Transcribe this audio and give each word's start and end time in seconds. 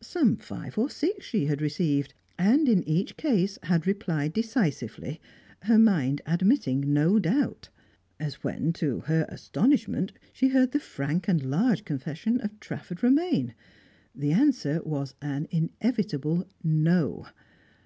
Some 0.00 0.36
five 0.38 0.78
or 0.78 0.88
six 0.88 1.26
she 1.26 1.44
had 1.44 1.60
received, 1.60 2.14
and 2.38 2.70
in 2.70 2.82
each 2.88 3.18
case 3.18 3.58
had 3.64 3.86
replied 3.86 4.32
decisively, 4.32 5.20
her 5.64 5.78
mind 5.78 6.22
admitting 6.24 6.90
no 6.94 7.18
doubt. 7.18 7.68
As 8.18 8.42
when 8.42 8.72
to 8.72 9.00
her 9.00 9.26
astonishment, 9.28 10.12
she 10.32 10.48
heard 10.48 10.72
the 10.72 10.80
frank 10.80 11.28
and 11.28 11.42
large 11.42 11.84
confession 11.84 12.40
of 12.40 12.58
Trafford 12.60 13.02
Romaine; 13.02 13.52
the 14.14 14.32
answer 14.32 14.80
was 14.86 15.14
an 15.20 15.46
inevitable 15.50 16.48
No! 16.64 17.26